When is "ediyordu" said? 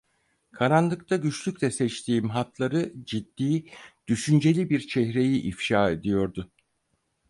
5.91-6.51